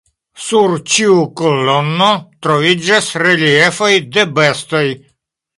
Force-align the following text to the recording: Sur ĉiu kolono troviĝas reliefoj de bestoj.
Sur 0.43 0.71
ĉiu 0.93 1.17
kolono 1.41 2.09
troviĝas 2.47 3.13
reliefoj 3.27 3.93
de 4.17 4.29
bestoj. 4.41 4.85